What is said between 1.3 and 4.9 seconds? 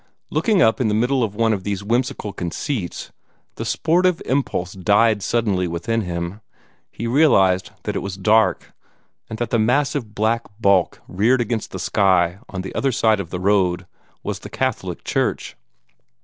one of these whimsical conceits, the sportive impulse